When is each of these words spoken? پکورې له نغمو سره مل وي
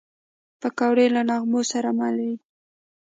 پکورې 0.61 1.05
له 1.15 1.21
نغمو 1.29 1.61
سره 1.71 1.89
مل 1.99 2.15
وي 2.25 2.35